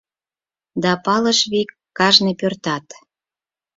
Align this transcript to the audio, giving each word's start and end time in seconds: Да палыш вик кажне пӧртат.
Да 0.83 0.91
палыш 1.05 1.39
вик 1.51 1.69
кажне 1.97 2.31
пӧртат. 2.39 2.85